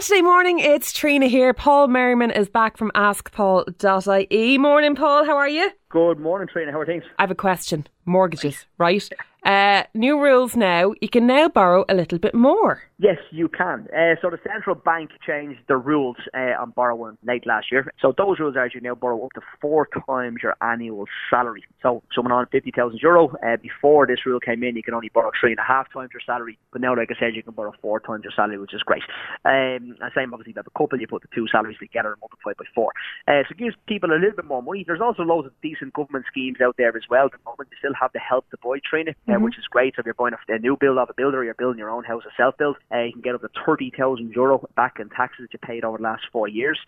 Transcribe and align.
Saturday 0.00 0.22
morning, 0.22 0.60
it's 0.60 0.92
Trina 0.92 1.26
here. 1.26 1.52
Paul 1.52 1.88
Merriman 1.88 2.30
is 2.30 2.48
back 2.48 2.76
from 2.76 2.92
askpaul.ie. 2.94 4.56
Morning, 4.58 4.94
Paul. 4.94 5.24
How 5.24 5.36
are 5.36 5.48
you? 5.48 5.72
Good 5.88 6.20
morning, 6.20 6.46
Trina. 6.46 6.70
How 6.70 6.78
are 6.78 6.86
things? 6.86 7.02
I 7.18 7.22
have 7.22 7.32
a 7.32 7.34
question. 7.34 7.84
Mortgages, 8.08 8.66
right? 8.78 9.08
Uh, 9.44 9.84
new 9.94 10.20
rules 10.20 10.56
now. 10.56 10.92
You 11.00 11.08
can 11.08 11.26
now 11.26 11.48
borrow 11.48 11.84
a 11.88 11.94
little 11.94 12.18
bit 12.18 12.34
more. 12.34 12.82
Yes, 12.98 13.18
you 13.30 13.48
can. 13.48 13.86
Uh, 13.96 14.16
so 14.20 14.28
the 14.30 14.38
central 14.44 14.74
bank 14.74 15.10
changed 15.24 15.60
the 15.68 15.76
rules 15.76 16.16
uh, 16.34 16.60
on 16.60 16.70
borrowing 16.70 17.16
late 17.24 17.46
last 17.46 17.70
year. 17.70 17.92
So 18.02 18.12
those 18.18 18.40
rules 18.40 18.56
are 18.56 18.68
you 18.74 18.80
now 18.80 18.96
borrow 18.96 19.24
up 19.24 19.32
to 19.34 19.40
four 19.60 19.88
times 20.06 20.38
your 20.42 20.56
annual 20.60 21.04
salary. 21.30 21.64
So 21.80 22.02
someone 22.12 22.32
on 22.32 22.46
fifty 22.50 22.72
thousand 22.72 22.98
euro 23.00 23.28
uh, 23.46 23.56
before 23.62 24.06
this 24.08 24.26
rule 24.26 24.40
came 24.40 24.64
in, 24.64 24.74
you 24.74 24.82
can 24.82 24.94
only 24.94 25.10
borrow 25.10 25.30
three 25.40 25.52
and 25.52 25.60
a 25.60 25.62
half 25.62 25.90
times 25.92 26.10
your 26.12 26.20
salary. 26.26 26.58
But 26.72 26.80
now, 26.80 26.96
like 26.96 27.08
I 27.10 27.18
said, 27.18 27.36
you 27.36 27.42
can 27.44 27.54
borrow 27.54 27.72
four 27.80 28.00
times 28.00 28.24
your 28.24 28.32
salary, 28.34 28.58
which 28.58 28.74
is 28.74 28.82
great. 28.82 29.04
Um, 29.44 29.96
and 30.00 30.12
same 30.14 30.34
obviously, 30.34 30.50
if 30.50 30.56
you 30.56 30.62
have 30.64 30.66
a 30.66 30.78
couple, 30.78 31.00
you 31.00 31.06
put 31.06 31.22
the 31.22 31.28
two 31.32 31.46
salaries 31.46 31.78
together 31.78 32.10
and 32.10 32.20
multiply 32.20 32.52
by 32.58 32.64
four. 32.74 32.90
Uh, 33.28 33.46
so 33.46 33.52
it 33.52 33.58
gives 33.58 33.76
people 33.86 34.10
a 34.10 34.18
little 34.18 34.34
bit 34.34 34.44
more 34.44 34.62
money. 34.62 34.82
There's 34.84 35.00
also 35.00 35.22
loads 35.22 35.46
of 35.46 35.52
decent 35.62 35.94
government 35.94 36.26
schemes 36.28 36.60
out 36.60 36.74
there 36.76 36.94
as 36.96 37.04
well. 37.08 37.26
At 37.26 37.32
the 37.32 37.38
moment, 37.46 37.68
you 37.70 37.78
still 37.78 37.94
have 38.00 38.12
the 38.12 38.20
help 38.20 38.48
to 38.50 38.56
buy 38.62 38.78
Trina, 38.84 39.10
uh, 39.10 39.32
mm-hmm. 39.32 39.44
which 39.44 39.58
is 39.58 39.64
great. 39.70 39.94
So 39.96 40.00
if 40.00 40.06
you're 40.06 40.14
buying 40.14 40.34
a, 40.34 40.52
a 40.52 40.58
new 40.58 40.76
build 40.78 40.98
of 40.98 41.10
a 41.10 41.14
builder, 41.14 41.38
or 41.38 41.44
you're 41.44 41.54
building 41.54 41.78
your 41.78 41.90
own 41.90 42.04
house, 42.04 42.22
a 42.26 42.32
self 42.36 42.56
build, 42.56 42.76
uh, 42.92 43.00
you 43.00 43.12
can 43.12 43.22
get 43.22 43.34
up 43.34 43.42
to 43.42 43.48
30,000 43.66 44.32
euro 44.34 44.68
back 44.76 44.96
in 45.00 45.08
taxes 45.10 45.46
that 45.46 45.52
you 45.52 45.58
paid 45.58 45.84
over 45.84 45.98
the 45.98 46.04
last 46.04 46.22
four 46.32 46.48
years. 46.48 46.78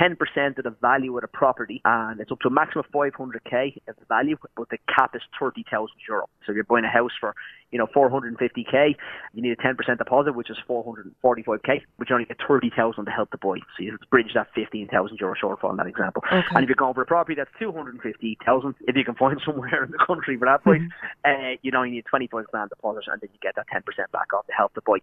10% 0.00 0.58
of 0.58 0.64
the 0.64 0.74
value 0.80 1.16
of 1.16 1.22
the 1.22 1.28
property 1.28 1.80
and 1.84 2.20
it's 2.20 2.30
up 2.30 2.40
to 2.40 2.48
a 2.48 2.50
maximum 2.50 2.84
of 2.84 2.92
500k 2.92 3.80
as 3.88 3.94
the 3.98 4.04
value, 4.08 4.36
but 4.56 4.68
the 4.70 4.78
cap 4.94 5.14
is 5.14 5.22
30,000 5.38 5.88
euro. 6.08 6.28
So 6.46 6.52
if 6.52 6.56
you're 6.56 6.64
buying 6.64 6.84
a 6.84 6.88
house 6.88 7.12
for, 7.18 7.34
you 7.70 7.78
know, 7.78 7.86
450k, 7.86 8.96
you 9.34 9.42
need 9.42 9.52
a 9.52 9.56
10% 9.56 9.98
deposit, 9.98 10.34
which 10.34 10.50
is 10.50 10.56
445k, 10.68 11.82
which 11.96 12.10
you 12.10 12.14
only 12.14 12.24
get 12.24 12.38
30,000 12.46 13.04
to 13.04 13.10
help 13.10 13.30
to 13.30 13.38
buy. 13.38 13.56
So 13.76 13.82
you 13.82 13.98
bridge 14.10 14.32
that 14.34 14.48
15,000 14.54 15.18
euro 15.20 15.34
shortfall 15.34 15.70
in 15.70 15.76
that 15.76 15.86
example. 15.86 16.22
Okay. 16.26 16.42
And 16.54 16.62
if 16.62 16.68
you're 16.68 16.76
going 16.76 16.94
for 16.94 17.02
a 17.02 17.06
property 17.06 17.34
that's 17.34 17.50
250,000, 17.58 18.74
if 18.86 18.96
you 18.96 19.04
can 19.04 19.14
find 19.14 19.40
somewhere 19.46 19.84
in 19.84 19.90
the 19.90 20.04
country 20.04 20.36
for 20.36 20.46
that 20.46 20.62
price, 20.62 20.80
mm-hmm. 20.80 21.44
uh, 21.44 21.56
you 21.62 21.70
know, 21.70 21.82
you 21.82 21.92
need 21.92 22.04
25 22.06 22.46
grand 22.50 22.70
deposit 22.70 23.04
and 23.10 23.20
then 23.20 23.30
you 23.32 23.38
get 23.42 23.54
that 23.56 23.66
10% 23.74 23.82
back 24.12 24.32
off 24.32 24.46
to 24.46 24.52
help 24.52 24.74
to 24.74 24.80
buy. 24.82 24.98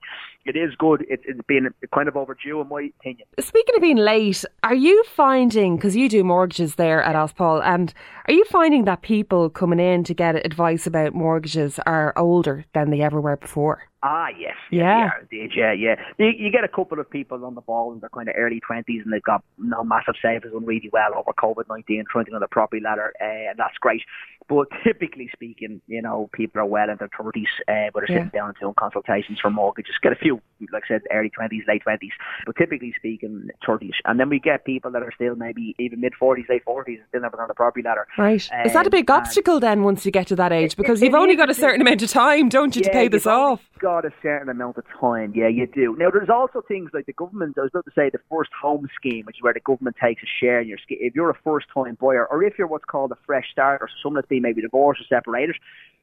It 0.46 0.56
is 0.56 0.76
good. 0.76 1.06
It's, 1.10 1.24
it's 1.26 1.42
been 1.48 1.74
kind 1.94 2.08
of 2.08 2.18
overdue 2.18 2.62
in 2.62 2.70
my 2.70 2.90
opinion. 3.00 3.28
Speaking 3.40 3.76
of 3.76 3.82
being 3.82 3.98
late, 3.98 4.44
are 4.66 4.74
you 4.74 5.04
finding, 5.04 5.76
because 5.76 5.96
you 5.96 6.10
do 6.10 6.24
mortgages 6.24 6.74
there 6.74 7.04
at 7.04 7.16
Askpaul, 7.16 7.62
and 7.64 7.94
are 8.28 8.34
you 8.34 8.44
finding 8.46 8.86
that 8.86 9.04
people 9.04 9.48
coming 9.48 9.80
in 9.80 10.04
to 10.06 10.16
get 10.16 10.44
advice 10.44 10.88
about 10.88 11.14
mortgages 11.14 11.80
are 11.86 12.14
older 12.18 12.66
than 12.74 12.90
they 12.90 13.02
ever 13.02 13.22
were 13.22 13.38
before? 13.38 13.84
Ah, 14.04 14.28
yes. 14.38 14.56
Yeah. 14.72 15.10
Yeah, 15.32 15.48
yeah, 15.56 15.72
yeah. 15.72 15.96
You, 16.18 16.28
you 16.28 16.52
get 16.52 16.64
a 16.64 16.68
couple 16.68 17.00
of 17.00 17.10
people 17.10 17.44
on 17.44 17.56
the 17.56 17.62
ball 17.62 17.92
in 17.94 18.00
their 18.00 18.10
kind 18.10 18.30
of 18.30 18.36
early 18.38 18.62
20s 18.70 19.04
and 19.04 19.12
they've 19.12 19.24
got 19.24 19.44
no 19.58 19.84
massive 19.84 20.16
savings 20.22 20.54
done 20.54 20.66
really 20.66 20.90
well 20.92 21.16
over 21.16 21.32
COVID 21.34 21.68
19, 21.70 22.06
trying 22.10 22.26
to 22.26 22.32
get 22.32 22.36
on 22.36 22.42
the 22.42 22.48
property 22.48 22.82
ladder, 22.82 23.14
uh, 23.22 23.50
and 23.50 23.58
that's 23.58 23.78
great. 23.80 24.02
But 24.48 24.68
typically 24.84 25.30
speaking, 25.34 25.82
you 25.88 26.04
know, 26.04 26.30
people 26.34 26.62
are 26.62 26.66
well 26.66 26.90
in 26.90 26.98
their 26.98 27.10
30s, 27.10 27.46
uh, 27.68 27.90
but 27.94 28.04
are 28.04 28.08
sitting 28.08 28.30
yeah. 28.32 28.40
down 28.40 28.50
and 28.50 28.58
doing 28.60 28.76
consultations 28.78 29.40
for 29.42 29.50
mortgages. 29.50 29.96
Get 30.04 30.12
a 30.12 30.16
few, 30.16 30.40
like 30.72 30.84
I 30.86 30.88
said, 30.88 31.02
early 31.12 31.32
20s, 31.32 31.68
late 31.68 31.82
20s, 31.84 32.12
but 32.46 32.56
typically 32.56 32.94
speaking, 32.96 33.50
30s. 33.68 33.94
And 34.06 34.20
then 34.20 34.30
we 34.30 34.40
get 34.40 34.64
people 34.64 34.92
that 34.92 35.02
are 35.02 35.12
still 35.16 35.36
maybe 35.36 35.76
even 35.80 36.00
mid 36.00 36.14
40s, 36.22 36.48
late 36.48 36.64
40s, 36.64 37.00
still 37.10 37.22
never 37.22 37.42
on 37.42 37.48
the 37.48 37.56
property 37.56 37.84
ladder. 37.84 38.08
Right. 38.20 38.48
Um, 38.54 38.68
Is 38.68 38.74
that 38.74 38.86
a 38.86 38.92
big 38.92 39.10
obstacle 39.10 39.60
then 39.60 39.82
once 39.82 40.06
you 40.06 40.12
get 40.12 40.28
to 40.28 40.36
that 40.36 40.52
age? 40.52 40.78
Because 40.78 41.02
it, 41.02 41.06
you've 41.06 41.16
it 41.16 41.18
only 41.18 41.36
got 41.36 41.50
a 41.50 41.56
certain 41.56 41.82
amount 41.82 42.04
of 42.04 42.10
time, 42.12 42.50
don't 42.50 42.76
you, 42.76 42.84
yeah, 42.84 42.90
to 42.90 42.94
pay 42.94 43.08
this 43.08 43.26
off? 43.26 43.68
Got 43.86 44.04
a 44.04 44.10
certain 44.24 44.50
amount 44.50 44.78
of 44.78 44.84
time. 45.00 45.32
Yeah, 45.36 45.48
you 45.48 45.68
do. 45.68 45.96
Now, 46.00 46.10
there's 46.10 46.34
also 46.40 46.64
things 46.68 46.90
like 46.92 47.06
the 47.06 47.14
government. 47.14 47.56
I 47.56 47.62
was 47.62 47.70
about 47.72 47.86
to 47.86 47.92
say 47.94 48.10
the 48.10 48.26
first 48.32 48.50
home 48.60 48.90
scheme, 48.96 49.26
which 49.26 49.38
is 49.38 49.44
where 49.44 49.54
the 49.54 49.60
government 49.60 49.96
takes 50.04 50.24
a 50.24 50.30
share 50.40 50.60
in 50.60 50.68
your 50.68 50.80
scheme. 50.80 50.98
If 51.02 51.14
you're 51.14 51.30
a 51.30 51.38
first-time 51.44 51.96
buyer, 52.02 52.26
or 52.26 52.44
if 52.44 52.56
you're 52.58 52.66
what's 52.66 52.86
called 52.86 53.12
a 53.12 53.18
fresh 53.28 53.46
starter, 53.52 53.88
so 53.88 53.96
someone 54.02 54.18
that's 54.20 54.28
been 54.28 54.42
maybe 54.42 54.64
divorced 54.64 55.02
or 55.02 55.08
separated, 55.08 55.56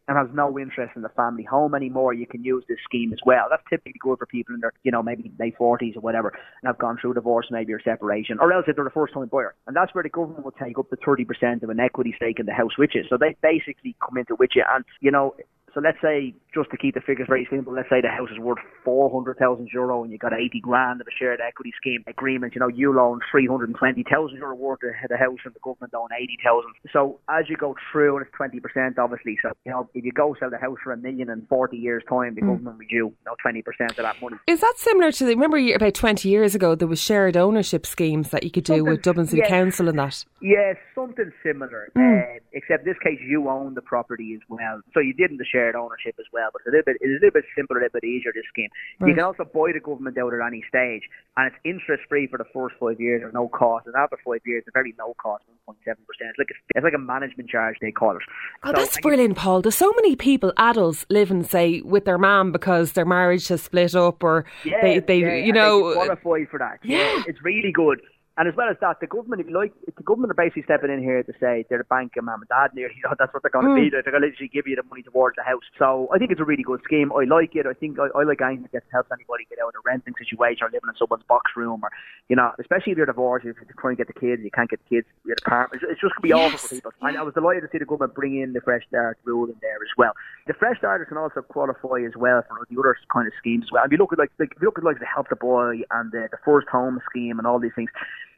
and 0.06 0.16
has 0.16 0.28
no 0.32 0.58
interest 0.58 0.92
in 0.94 1.02
the 1.02 1.08
family 1.10 1.42
home 1.42 1.74
anymore, 1.74 2.14
you 2.14 2.26
can 2.26 2.44
use 2.44 2.62
this 2.68 2.78
scheme 2.84 3.12
as 3.12 3.18
well. 3.26 3.46
That's 3.50 3.62
typically 3.68 3.98
good 4.00 4.18
for 4.18 4.26
people 4.26 4.54
in 4.54 4.60
their, 4.60 4.72
you 4.84 4.92
know, 4.92 5.02
maybe 5.02 5.32
late 5.40 5.56
forties 5.56 5.96
or 5.96 6.00
whatever, 6.02 6.28
and 6.28 6.66
have 6.66 6.78
gone 6.78 6.98
through 7.00 7.14
divorce, 7.14 7.46
maybe 7.50 7.72
or 7.72 7.80
separation, 7.82 8.38
or 8.40 8.52
else 8.52 8.66
if 8.68 8.76
they're 8.76 8.86
a 8.86 8.90
first-time 8.92 9.26
buyer, 9.26 9.54
and 9.66 9.74
that's 9.74 9.92
where 9.92 10.04
the 10.04 10.08
government 10.08 10.44
will 10.44 10.52
take 10.52 10.78
up 10.78 10.88
to 10.90 10.96
thirty 11.04 11.24
percent 11.24 11.64
of 11.64 11.70
an 11.70 11.80
equity 11.80 12.14
stake 12.16 12.38
in 12.38 12.46
the 12.46 12.52
house 12.52 12.78
with 12.78 12.90
you. 12.94 13.02
So 13.08 13.16
they 13.16 13.36
basically 13.42 13.96
come 14.04 14.18
into 14.18 14.36
with 14.36 14.50
you, 14.54 14.64
and 14.72 14.84
you 15.00 15.10
know, 15.10 15.34
so 15.74 15.80
let's 15.80 15.98
say, 16.02 16.34
just 16.54 16.70
to 16.70 16.76
keep 16.76 16.94
the 16.94 17.00
figures 17.00 17.26
very 17.28 17.48
simple, 17.50 17.72
let's 17.72 17.88
say 17.88 18.00
the 18.02 18.08
house 18.08 18.28
is 18.30 18.38
worth 18.38 18.58
400,000 18.84 19.68
euro 19.72 20.02
and 20.02 20.12
you 20.12 20.18
got 20.18 20.34
80 20.34 20.60
grand 20.60 21.00
of 21.00 21.06
a 21.06 21.10
shared 21.18 21.40
equity 21.40 21.72
scheme 21.80 22.04
agreement. 22.06 22.54
You 22.54 22.60
know, 22.60 22.68
you 22.68 22.94
loan 22.94 23.20
320,000 23.30 24.36
euro 24.36 24.54
worth 24.54 24.80
of 24.82 25.08
the 25.08 25.16
house 25.16 25.38
and 25.44 25.54
the 25.54 25.60
government 25.60 25.94
loan 25.94 26.08
80,000. 26.14 26.70
So 26.92 27.20
as 27.30 27.48
you 27.48 27.56
go 27.56 27.74
through, 27.90 28.18
and 28.18 28.26
it's 28.26 28.34
20% 28.36 28.98
obviously. 28.98 29.38
So, 29.40 29.52
you 29.64 29.72
know, 29.72 29.88
if 29.94 30.04
you 30.04 30.12
go 30.12 30.36
sell 30.38 30.50
the 30.50 30.58
house 30.58 30.76
for 30.84 30.92
a 30.92 30.96
million 30.96 31.30
in 31.30 31.46
40 31.48 31.76
years' 31.76 32.02
time, 32.08 32.34
the 32.34 32.42
mm. 32.42 32.48
government 32.48 32.78
will 32.78 32.86
you 32.90 33.14
know, 33.24 33.34
20% 33.44 33.62
of 33.90 33.96
that 33.96 34.20
money. 34.20 34.36
Is 34.46 34.60
that 34.60 34.74
similar 34.76 35.10
to, 35.12 35.24
the, 35.24 35.34
remember 35.34 35.58
about 35.74 35.94
20 35.94 36.28
years 36.28 36.54
ago, 36.54 36.74
there 36.74 36.88
was 36.88 37.00
shared 37.00 37.36
ownership 37.36 37.86
schemes 37.86 38.28
that 38.30 38.42
you 38.42 38.50
could 38.50 38.64
do 38.64 38.74
something, 38.76 38.90
with 38.90 39.02
Dublin 39.02 39.26
City 39.26 39.42
Council 39.46 39.88
and 39.88 39.98
that? 39.98 40.24
Yeah, 40.42 40.74
something 40.94 41.32
similar. 41.42 41.90
Mm. 41.96 42.36
Uh, 42.36 42.40
except 42.52 42.84
this 42.84 42.96
case, 43.02 43.18
you 43.26 43.48
own 43.48 43.72
the 43.74 43.82
property 43.82 44.34
as 44.34 44.40
well. 44.48 44.80
So 44.92 45.00
you 45.00 45.14
didn't 45.14 45.38
the 45.38 45.46
share 45.50 45.61
shared 45.62 45.76
ownership 45.76 46.14
as 46.18 46.26
well. 46.32 46.50
But 46.52 46.62
it's 46.62 46.68
a 46.68 46.74
little 46.74 46.86
bit, 46.86 46.96
it's 47.00 47.22
a 47.22 47.22
little 47.22 47.30
bit 47.30 47.44
simpler, 47.54 47.78
a 47.78 47.82
little 47.86 48.00
bit 48.00 48.06
easier. 48.06 48.32
This 48.34 48.44
scheme. 48.50 48.68
Right. 48.98 49.08
You 49.08 49.14
can 49.14 49.24
also 49.24 49.44
buy 49.44 49.70
the 49.72 49.80
government 49.80 50.18
out 50.18 50.34
at 50.34 50.42
any 50.42 50.64
stage, 50.68 51.02
and 51.36 51.46
it's 51.46 51.56
interest 51.64 52.02
free 52.08 52.26
for 52.26 52.38
the 52.38 52.48
first 52.52 52.74
five 52.80 53.00
years 53.00 53.22
at 53.26 53.32
no 53.32 53.48
cost. 53.48 53.86
And 53.86 53.94
after 53.94 54.18
five 54.24 54.40
years, 54.44 54.64
it's 54.66 54.74
a 54.74 54.76
very 54.76 54.94
low 54.98 55.14
cost, 55.14 55.44
1.7 55.68 55.76
percent. 55.86 56.34
It's 56.34 56.38
like 56.38 56.50
a, 56.50 56.56
it's 56.74 56.84
like 56.84 56.94
a 56.94 56.98
management 56.98 57.48
charge 57.48 57.76
they 57.80 57.92
call 57.92 58.16
it. 58.16 58.22
Oh, 58.64 58.70
so, 58.70 58.72
that's 58.72 59.00
brilliant, 59.00 59.36
Paul. 59.36 59.62
There's 59.62 59.76
so 59.76 59.92
many 59.96 60.16
people, 60.16 60.52
adults, 60.56 61.06
living 61.08 61.44
say 61.44 61.80
with 61.82 62.04
their 62.04 62.18
mom 62.18 62.52
because 62.52 62.92
their 62.92 63.06
marriage 63.06 63.48
has 63.48 63.62
split 63.62 63.94
up, 63.94 64.22
or 64.24 64.44
yeah, 64.64 64.80
they, 64.82 64.98
they 64.98 65.20
yeah, 65.20 65.34
you 65.46 65.52
know, 65.52 65.92
qualify 65.94 66.44
for 66.50 66.58
that. 66.58 66.78
Yeah. 66.82 66.98
yeah, 66.98 67.22
it's 67.26 67.42
really 67.42 67.72
good. 67.72 68.00
And 68.38 68.48
as 68.48 68.56
well 68.56 68.70
as 68.70 68.76
that, 68.80 68.96
the 69.00 69.06
government, 69.06 69.42
if 69.42 69.48
you 69.48 69.52
like, 69.52 69.76
the 69.84 70.02
government 70.02 70.32
are 70.32 70.40
basically 70.40 70.64
stepping 70.64 70.90
in 70.90 71.02
here 71.04 71.22
to 71.22 71.32
say 71.36 71.66
they're 71.68 71.84
the 71.84 71.92
bank 71.92 72.16
of 72.16 72.24
mum 72.24 72.40
and 72.40 72.48
dad 72.48 72.72
near, 72.74 72.88
you 72.96 73.02
know, 73.04 73.14
that's 73.18 73.32
what 73.34 73.42
they're 73.42 73.52
going 73.52 73.68
to 73.68 73.76
mm. 73.76 73.84
be. 73.84 73.90
They're 73.90 74.00
going 74.00 74.24
to 74.24 74.24
literally 74.24 74.48
give 74.48 74.66
you 74.66 74.76
the 74.76 74.88
money 74.88 75.02
towards 75.02 75.36
the 75.36 75.44
house. 75.44 75.64
So 75.78 76.08
I 76.14 76.18
think 76.18 76.30
it's 76.30 76.40
a 76.40 76.48
really 76.48 76.62
good 76.62 76.80
scheme. 76.84 77.12
I 77.12 77.28
like 77.28 77.52
it. 77.54 77.66
I 77.68 77.74
think 77.76 77.98
I, 78.00 78.08
I 78.16 78.24
like 78.24 78.40
anything 78.40 78.72
that 78.72 78.88
helps 78.88 79.12
anybody 79.12 79.44
get 79.52 79.60
out 79.60 79.76
of 79.76 79.84
a 79.84 79.84
renting 79.84 80.16
situation 80.16 80.64
or 80.64 80.72
living 80.72 80.88
in 80.88 80.96
someone's 80.96 81.28
box 81.28 81.52
room 81.56 81.84
or, 81.84 81.90
you 82.32 82.36
know, 82.36 82.56
especially 82.58 82.92
if 82.92 82.96
you're 82.96 83.10
divorced, 83.10 83.44
if 83.44 83.56
you're 83.60 83.76
trying 83.76 84.00
to 84.00 84.00
get 84.00 84.08
the 84.08 84.16
kids, 84.16 84.40
you 84.40 84.50
can't 84.50 84.70
get 84.70 84.80
the 84.80 84.88
kids, 84.88 85.06
you're 85.28 85.36
the 85.36 85.44
parent. 85.44 85.76
It's 85.76 86.00
just 86.00 86.16
going 86.16 86.24
to 86.24 86.28
be 86.32 86.32
yes. 86.32 86.40
awful 86.40 86.58
for 86.58 86.72
people. 86.72 86.92
And 87.04 87.20
I 87.20 87.22
was 87.22 87.34
delighted 87.36 87.68
to 87.68 87.68
see 87.68 87.78
the 87.78 87.84
government 87.84 88.16
bring 88.16 88.40
in 88.40 88.56
the 88.56 88.64
Fresh 88.64 88.88
Start 88.88 89.20
rule 89.28 89.44
in 89.44 89.60
there 89.60 89.76
as 89.76 89.92
well. 90.00 90.16
The 90.48 90.56
Fresh 90.56 90.80
Starters 90.80 91.08
can 91.08 91.20
also 91.20 91.44
qualify 91.44 92.00
as 92.08 92.16
well 92.16 92.40
for 92.48 92.64
the 92.64 92.80
other 92.80 92.96
kind 93.12 93.28
of 93.28 93.36
schemes 93.36 93.68
as 93.68 93.72
well. 93.72 93.84
If 93.84 93.92
you 93.92 94.00
look 94.00 94.12
at 94.12 94.18
like, 94.18 94.32
like 94.40 94.56
if 94.56 94.62
you 94.64 94.72
look 94.72 94.80
at 94.80 94.84
like 94.84 95.04
the 95.04 95.06
Help 95.06 95.28
to 95.28 95.36
Buy 95.36 95.84
and 95.92 96.08
the, 96.10 96.32
the 96.32 96.40
First 96.44 96.68
Home 96.72 96.98
scheme 97.10 97.36
and 97.36 97.46
all 97.46 97.60
these 97.60 97.76
things, 97.76 97.90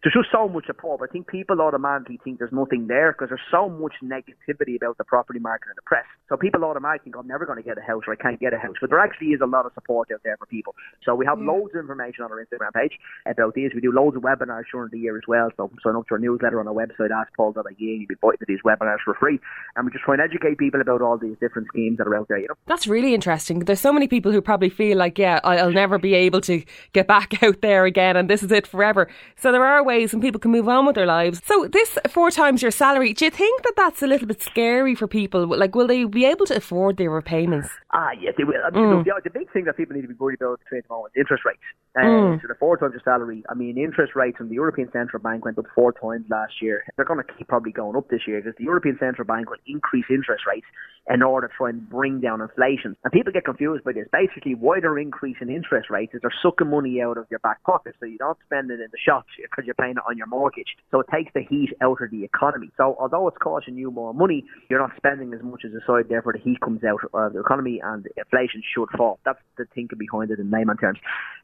there's 0.04 0.12
just 0.12 0.28
so 0.30 0.46
much 0.46 0.66
support. 0.66 1.00
I 1.02 1.10
think 1.10 1.26
people 1.26 1.62
automatically 1.62 2.20
think 2.22 2.38
there's 2.38 2.52
nothing 2.52 2.86
there 2.88 3.12
because 3.12 3.30
there's 3.30 3.48
so 3.50 3.70
much 3.70 3.94
negativity 4.04 4.76
about 4.76 4.98
the 4.98 5.04
property 5.04 5.40
market 5.40 5.72
in 5.72 5.76
the 5.76 5.82
press. 5.82 6.04
So 6.28 6.36
people 6.36 6.62
automatically 6.62 7.04
think 7.12 7.16
I'm 7.16 7.26
never 7.26 7.46
going 7.46 7.56
to 7.56 7.64
get 7.64 7.78
a 7.78 7.80
house 7.80 8.02
or 8.06 8.12
I 8.12 8.16
can't 8.16 8.38
get 8.38 8.52
a 8.52 8.58
house. 8.58 8.76
But 8.80 8.90
there 8.90 9.00
actually 9.00 9.28
is 9.28 9.40
a 9.40 9.46
lot 9.46 9.64
of 9.64 9.72
support 9.72 10.10
out 10.12 10.20
there 10.22 10.36
for 10.36 10.44
people. 10.44 10.74
So 11.04 11.14
we 11.14 11.24
have 11.24 11.40
yeah. 11.40 11.48
loads 11.48 11.72
of 11.74 11.80
information 11.80 12.22
on 12.22 12.30
our 12.32 12.44
Instagram 12.44 12.72
page 12.74 12.92
about 13.24 13.54
these. 13.54 13.70
We 13.74 13.80
do 13.80 13.92
loads 13.92 14.14
of 14.14 14.22
webinars 14.22 14.64
during 14.70 14.90
the 14.92 14.98
year 14.98 15.16
as 15.16 15.24
well. 15.26 15.48
So 15.56 15.70
sign 15.82 15.96
up 15.96 16.06
to 16.08 16.14
our 16.14 16.20
newsletter 16.20 16.60
on 16.60 16.68
our 16.68 16.74
website, 16.74 17.08
askpaul.ie, 17.08 17.64
and 17.64 17.78
you'll 17.78 18.08
be 18.08 18.14
invited 18.20 18.40
to 18.40 18.46
these 18.46 18.60
webinars 18.62 19.00
for 19.04 19.14
free. 19.14 19.40
And 19.76 19.86
we 19.86 19.92
just 19.92 20.04
try 20.04 20.14
and 20.14 20.22
educate 20.22 20.58
people 20.58 20.82
about 20.82 21.00
all 21.00 21.16
these 21.16 21.36
different 21.40 21.68
schemes 21.68 21.96
that 21.96 22.06
are 22.06 22.16
out 22.16 22.28
there. 22.28 22.38
You 22.38 22.48
know, 22.48 22.56
that's 22.66 22.86
really 22.86 23.14
interesting. 23.14 23.60
There's 23.60 23.80
so 23.80 23.92
many 23.92 24.08
people 24.08 24.32
who 24.32 24.42
probably 24.42 24.68
feel 24.68 24.98
like, 24.98 25.18
yeah, 25.18 25.40
I'll 25.44 25.72
never 25.72 25.98
be 25.98 26.12
able 26.12 26.42
to 26.42 26.62
get 26.92 27.06
back 27.06 27.42
out 27.42 27.62
there 27.62 27.86
again, 27.86 28.16
and 28.16 28.28
this 28.28 28.42
is 28.42 28.52
it 28.52 28.66
forever. 28.66 29.08
So 29.36 29.50
there 29.50 29.64
are 29.64 29.82
ways, 29.82 29.93
and 30.02 30.20
people 30.20 30.40
can 30.40 30.50
move 30.50 30.68
on 30.68 30.86
with 30.86 30.94
their 30.94 31.06
lives. 31.06 31.40
So 31.44 31.68
this 31.68 31.98
four 32.08 32.30
times 32.30 32.62
your 32.62 32.70
salary, 32.70 33.12
do 33.12 33.24
you 33.24 33.30
think 33.30 33.62
that 33.62 33.74
that's 33.76 34.02
a 34.02 34.06
little 34.06 34.26
bit 34.26 34.42
scary 34.42 34.94
for 34.94 35.06
people? 35.06 35.46
Like, 35.46 35.74
will 35.74 35.86
they 35.86 36.04
be 36.04 36.24
able 36.24 36.46
to 36.46 36.56
afford 36.56 36.96
their 36.96 37.10
repayments? 37.10 37.68
Ah, 37.92 38.10
yes, 38.20 38.34
they 38.36 38.44
will. 38.44 38.60
I 38.64 38.70
mean, 38.70 38.84
mm. 38.84 39.04
the, 39.04 39.20
the, 39.24 39.30
big 39.30 39.52
thing 39.52 39.64
that 39.64 39.76
people 39.76 39.94
need 39.94 40.02
to 40.02 40.08
be 40.08 40.14
worried 40.14 40.40
about 40.40 40.60
at 40.60 40.82
the 40.82 40.82
moment 40.90 41.12
is 41.14 41.20
interest 41.20 41.44
rates. 41.44 41.62
Uh, 41.96 42.02
mm. 42.02 42.42
So 42.42 42.48
the 42.48 42.54
four 42.58 42.76
times 42.76 42.92
your 42.92 43.02
salary, 43.04 43.44
I 43.48 43.54
mean, 43.54 43.78
interest 43.78 44.14
rates 44.16 44.36
from 44.36 44.48
the 44.48 44.54
European 44.54 44.90
Central 44.92 45.22
Bank 45.22 45.44
went 45.44 45.58
up 45.58 45.66
four 45.74 45.92
times 45.92 46.26
last 46.28 46.54
year. 46.60 46.84
They're 46.96 47.04
going 47.04 47.22
to 47.24 47.32
keep 47.38 47.46
probably 47.48 47.72
going 47.72 47.96
up 47.96 48.08
this 48.08 48.22
year 48.26 48.40
because 48.40 48.56
the 48.58 48.64
European 48.64 48.98
Central 48.98 49.26
Bank 49.26 49.48
will 49.48 49.62
increase 49.66 50.06
interest 50.10 50.44
rates 50.46 50.66
in 51.10 51.22
order 51.22 51.48
to 51.48 51.54
try 51.54 51.68
and 51.68 51.88
bring 51.88 52.20
down 52.20 52.40
inflation. 52.40 52.96
And 53.04 53.12
people 53.12 53.32
get 53.32 53.44
confused 53.44 53.84
by 53.84 53.92
this. 53.92 54.08
Basically, 54.10 54.54
why 54.54 54.80
they're 54.80 54.98
increasing 54.98 55.50
interest 55.50 55.90
rates 55.90 56.14
is 56.14 56.20
they're 56.22 56.34
sucking 56.42 56.70
money 56.70 57.02
out 57.02 57.18
of 57.18 57.26
your 57.30 57.40
back 57.40 57.62
pocket, 57.62 57.94
so 58.00 58.06
you 58.06 58.18
don't 58.18 58.38
spend 58.46 58.70
it 58.70 58.80
in 58.80 58.88
the 58.90 58.98
shops 59.04 59.28
because 59.40 59.64
you're 59.66 59.74
on 60.06 60.16
your 60.16 60.26
mortgage. 60.26 60.76
So 60.90 61.00
it 61.00 61.06
takes 61.12 61.32
the 61.34 61.42
heat 61.42 61.70
out 61.82 61.98
of 62.00 62.10
the 62.10 62.24
economy. 62.24 62.70
So 62.76 62.96
although 62.98 63.28
it's 63.28 63.36
costing 63.38 63.76
you 63.76 63.90
more 63.90 64.14
money, 64.14 64.44
you're 64.68 64.80
not 64.80 64.92
spending 64.96 65.32
as 65.34 65.42
much 65.42 65.62
as 65.64 65.72
aside. 65.72 66.08
Therefore, 66.08 66.32
the 66.32 66.38
heat 66.38 66.60
comes 66.60 66.82
out 66.84 67.00
of 67.12 67.32
the 67.32 67.40
economy 67.40 67.80
and 67.82 68.06
inflation 68.16 68.62
should 68.74 68.88
fall. 68.96 69.18
That's 69.24 69.38
the 69.56 69.66
thinking 69.74 69.98
behind 69.98 70.30
it 70.30 70.38
in 70.38 70.50
layman 70.50 70.76
terms. 70.76 70.98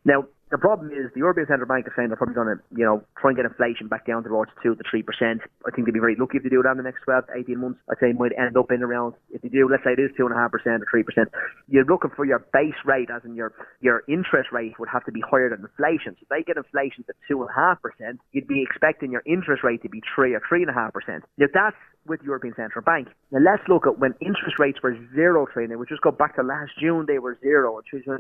Now, 0.05 0.25
The 0.51 0.59
problem 0.59 0.91
is 0.91 1.15
the 1.15 1.23
European 1.23 1.47
Central 1.47 1.69
Bank 1.71 1.87
is 1.87 1.93
saying 1.95 2.09
they're 2.11 2.19
probably 2.19 2.35
going 2.35 2.59
to, 2.59 2.59
you 2.75 2.83
know, 2.83 3.07
try 3.15 3.31
and 3.31 3.39
get 3.39 3.47
inflation 3.47 3.87
back 3.87 4.05
down 4.05 4.25
towards 4.25 4.51
two 4.61 4.75
to 4.75 4.83
three 4.91 5.03
percent. 5.03 5.47
I 5.63 5.71
think 5.71 5.87
they'd 5.87 5.95
be 5.95 6.03
very 6.03 6.19
lucky 6.19 6.39
if 6.39 6.43
they 6.43 6.51
do 6.51 6.59
that 6.67 6.75
in 6.75 6.77
the 6.77 6.83
next 6.83 7.07
12 7.07 7.31
to 7.31 7.39
18 7.39 7.55
months. 7.55 7.79
I'd 7.87 8.03
say 8.03 8.11
it 8.11 8.19
might 8.19 8.35
end 8.35 8.59
up 8.59 8.67
in 8.75 8.83
around 8.83 9.15
if 9.31 9.43
they 9.43 9.49
do, 9.49 9.71
let's 9.71 9.87
say 9.87 9.95
it 9.95 10.03
is 10.03 10.11
two 10.19 10.27
and 10.27 10.35
a 10.35 10.39
half 10.39 10.51
percent 10.51 10.83
or 10.83 10.91
three 10.91 11.07
percent. 11.07 11.31
You're 11.71 11.87
looking 11.87 12.11
for 12.19 12.25
your 12.27 12.43
base 12.53 12.75
rate, 12.85 13.15
as 13.15 13.23
in 13.25 13.39
your 13.39 13.55
your 13.81 14.03
interest 14.11 14.51
rate 14.51 14.75
would 14.83 14.91
have 14.91 15.05
to 15.07 15.13
be 15.13 15.23
higher 15.23 15.51
than 15.55 15.63
inflation. 15.63 16.19
So 16.19 16.27
if 16.27 16.29
they 16.35 16.43
get 16.43 16.59
inflation 16.59 17.07
to 17.07 17.15
two 17.31 17.47
and 17.47 17.51
a 17.51 17.55
half 17.55 17.79
percent, 17.79 18.19
you'd 18.35 18.51
be 18.51 18.67
expecting 18.67 19.15
your 19.15 19.23
interest 19.31 19.63
rate 19.63 19.83
to 19.83 19.89
be 19.89 20.03
three 20.03 20.35
or 20.35 20.43
three 20.49 20.67
and 20.67 20.71
a 20.71 20.75
half 20.75 20.93
percent. 20.93 21.23
Now 21.39 21.47
that's 21.55 21.79
with 22.07 22.21
the 22.21 22.27
European 22.27 22.55
Central 22.59 22.83
Bank. 22.83 23.07
Now 23.31 23.39
let's 23.39 23.63
look 23.69 23.87
at 23.87 24.03
when 24.03 24.19
interest 24.21 24.59
rates 24.59 24.83
were 24.83 24.99
zero 25.15 25.47
trading. 25.47 25.79
We 25.79 25.87
just 25.87 26.03
go 26.03 26.11
back 26.11 26.35
to 26.37 26.43
last 26.43 26.73
June, 26.81 27.07
they 27.07 27.21
were 27.23 27.39
zero. 27.39 27.81
June 27.87 28.19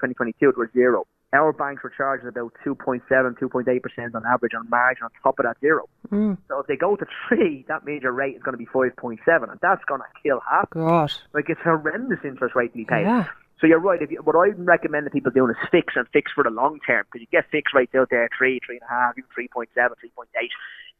2022, 0.00 0.48
it 0.48 0.56
was 0.56 0.68
zero. 0.72 1.04
Our 1.34 1.52
banks 1.52 1.82
were 1.82 1.92
charging 1.94 2.28
about 2.28 2.52
2.7, 2.64 3.02
2.8% 3.10 4.14
on 4.14 4.22
average 4.24 4.52
on 4.54 4.70
margin 4.70 5.04
on 5.04 5.10
top 5.22 5.38
of 5.40 5.44
that 5.44 5.56
zero. 5.60 5.88
Mm. 6.10 6.38
So 6.48 6.60
if 6.60 6.66
they 6.68 6.76
go 6.76 6.94
to 6.94 7.04
three, 7.28 7.64
that 7.68 7.82
your 7.84 8.12
rate 8.12 8.36
is 8.36 8.42
going 8.42 8.52
to 8.52 8.58
be 8.58 8.66
5.7, 8.66 9.18
and 9.26 9.58
that's 9.60 9.84
going 9.86 10.00
to 10.00 10.06
kill 10.22 10.40
half. 10.48 10.70
God. 10.70 11.12
Like 11.32 11.46
it's 11.48 11.60
horrendous 11.62 12.20
interest 12.24 12.54
rate 12.54 12.72
to 12.72 12.78
be 12.78 12.84
paid. 12.84 13.02
Yeah. 13.02 13.26
So 13.60 13.66
you're 13.66 13.80
right. 13.80 14.02
If 14.02 14.10
you, 14.10 14.20
what 14.22 14.36
I 14.36 14.48
would 14.54 14.66
recommend 14.66 15.06
that 15.06 15.12
people 15.12 15.30
doing 15.30 15.50
is 15.50 15.68
fix 15.70 15.94
and 15.96 16.06
fix 16.12 16.32
for 16.34 16.44
the 16.44 16.50
long 16.50 16.80
term 16.86 17.04
because 17.06 17.20
you 17.20 17.28
get 17.30 17.50
fixed 17.50 17.74
rates 17.74 17.94
out 17.94 18.08
there 18.10 18.28
three, 18.36 18.60
three 18.64 18.76
and 18.76 18.86
a 18.88 18.92
half, 18.92 19.14
even 19.16 19.30
3.7, 19.36 19.68
3.8. 19.76 20.26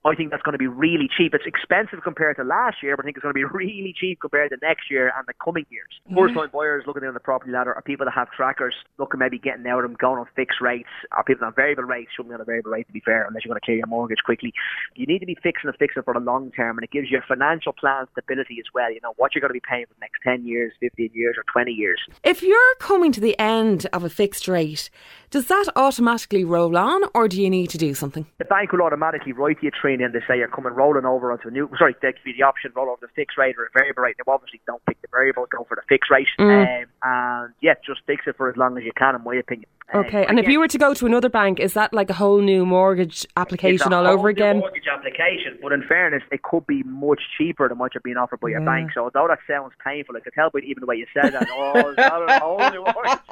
I 0.06 0.14
think 0.14 0.30
that's 0.30 0.42
going 0.42 0.52
to 0.52 0.58
be 0.58 0.66
really 0.66 1.08
cheap. 1.08 1.32
It's 1.32 1.48
expensive 1.48 2.04
compared 2.04 2.36
to 2.36 2.44
last 2.44 2.82
year, 2.82 2.94
but 2.94 3.04
I 3.04 3.08
think 3.08 3.16
it's 3.16 3.22
going 3.22 3.32
to 3.32 3.40
be 3.40 3.44
really 3.56 3.94
cheap 3.96 4.20
compared 4.20 4.50
to 4.50 4.58
next 4.60 4.90
year 4.90 5.10
and 5.16 5.26
the 5.26 5.32
coming 5.42 5.64
years. 5.70 5.88
Yeah. 6.06 6.16
First 6.16 6.34
time 6.34 6.50
buyers 6.52 6.84
looking 6.86 7.02
down 7.02 7.14
the 7.14 7.24
property 7.24 7.52
ladder 7.52 7.72
are 7.72 7.80
people 7.80 8.04
that 8.04 8.12
have 8.12 8.30
trackers 8.30 8.74
looking 8.98 9.18
maybe 9.18 9.38
getting 9.38 9.66
out 9.66 9.82
of 9.82 9.88
them, 9.88 9.96
going 9.98 10.20
on 10.20 10.26
fixed 10.36 10.60
rates, 10.60 10.92
are 11.12 11.24
people 11.24 11.46
on 11.46 11.54
variable 11.54 11.84
rates, 11.84 12.10
shouldn't 12.14 12.28
be 12.30 12.34
on 12.34 12.40
a 12.42 12.44
variable 12.44 12.70
rate 12.70 12.86
to 12.86 12.92
be 12.92 13.00
fair, 13.00 13.24
unless 13.26 13.44
you're 13.44 13.50
going 13.50 13.60
to 13.60 13.64
clear 13.64 13.78
your 13.78 13.86
mortgage 13.86 14.20
quickly. 14.24 14.52
You 14.94 15.06
need 15.06 15.20
to 15.20 15.26
be 15.26 15.38
fixing 15.42 15.68
and 15.68 15.76
fixing 15.78 16.02
for 16.02 16.12
the 16.12 16.20
long 16.20 16.52
term, 16.52 16.76
and 16.76 16.84
it 16.84 16.90
gives 16.90 17.10
you 17.10 17.20
financial 17.26 17.72
plan 17.72 18.04
stability 18.12 18.60
as 18.60 18.68
well. 18.74 18.92
You 18.92 19.00
know 19.02 19.14
what 19.16 19.34
you're 19.34 19.40
going 19.40 19.56
to 19.56 19.60
be 19.60 19.64
paying 19.64 19.86
for 19.88 19.94
the 19.94 20.04
next 20.04 20.20
10 20.22 20.44
years, 20.44 20.74
15 20.80 21.12
years, 21.14 21.36
or 21.38 21.44
20 21.50 21.72
years. 21.72 22.00
If 22.22 22.42
you're 22.44 22.74
coming 22.78 23.10
to 23.12 23.20
the 23.20 23.38
end 23.38 23.86
of 23.92 24.04
a 24.04 24.10
fixed 24.10 24.46
rate, 24.46 24.90
does 25.30 25.46
that 25.46 25.66
automatically 25.76 26.44
roll 26.44 26.76
on, 26.76 27.02
or 27.14 27.28
do 27.28 27.40
you 27.40 27.50
need 27.50 27.70
to 27.70 27.78
do 27.78 27.94
something? 27.94 28.26
The 28.38 28.44
bank 28.44 28.72
will 28.72 28.82
automatically 28.82 29.32
write 29.32 29.58
you 29.62 29.68
a 29.68 29.72
training 29.72 30.06
and 30.06 30.14
they 30.14 30.20
say 30.26 30.38
you're 30.38 30.48
coming 30.48 30.72
rolling 30.72 31.04
over 31.04 31.32
onto 31.32 31.48
a 31.48 31.50
new. 31.50 31.68
Sorry, 31.78 31.94
they 32.02 32.12
give 32.12 32.26
you 32.26 32.34
the 32.38 32.42
option 32.42 32.72
roll 32.74 32.88
over 32.88 32.98
the 33.00 33.12
fixed 33.14 33.38
rate 33.38 33.56
or 33.58 33.64
a 33.64 33.70
variable 33.72 34.02
rate. 34.02 34.16
They 34.18 34.30
obviously 34.30 34.60
don't 34.66 34.84
pick 34.86 35.00
the 35.02 35.08
variable, 35.10 35.46
go 35.50 35.64
for 35.68 35.76
the 35.76 35.82
fixed 35.88 36.10
rate, 36.10 36.28
mm. 36.38 36.82
um, 36.82 36.88
and 37.02 37.54
yeah, 37.60 37.74
just 37.84 38.00
fix 38.06 38.22
it 38.26 38.36
for 38.36 38.48
as 38.48 38.56
long 38.56 38.76
as 38.78 38.84
you 38.84 38.92
can, 38.96 39.14
in 39.14 39.24
my 39.24 39.36
opinion. 39.36 39.68
Okay, 39.94 40.22
um, 40.22 40.30
and 40.30 40.38
if 40.38 40.48
you 40.48 40.58
were 40.58 40.68
to 40.68 40.78
go 40.78 40.94
to 40.94 41.06
another 41.06 41.28
bank, 41.28 41.60
is 41.60 41.74
that 41.74 41.92
like 41.92 42.08
a 42.08 42.14
whole 42.14 42.40
new 42.40 42.64
mortgage 42.64 43.26
application 43.36 43.92
all 43.92 44.06
over 44.06 44.28
again? 44.28 44.58
mortgage 44.58 44.86
application, 44.90 45.58
but 45.60 45.72
in 45.72 45.82
fairness, 45.86 46.22
it 46.32 46.42
could 46.42 46.66
be 46.66 46.82
much 46.84 47.20
cheaper 47.36 47.68
than 47.68 47.78
what 47.78 47.92
you're 47.94 48.00
being 48.00 48.16
offered 48.16 48.40
by 48.40 48.48
yeah. 48.48 48.58
your 48.58 48.64
bank. 48.64 48.90
So 48.94 49.04
although 49.04 49.28
that 49.28 49.40
sounds 49.46 49.72
painful, 49.84 50.16
I 50.16 50.20
could 50.20 50.32
tell 50.32 50.50
by 50.50 50.60
even 50.60 50.80
the 50.80 50.86
way 50.86 50.96
you 50.96 51.06
said 51.12 51.34
that. 51.34 51.48
Oh, 51.52 51.94